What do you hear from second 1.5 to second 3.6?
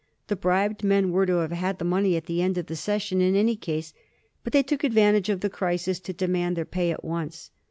had the money at the end of the session in any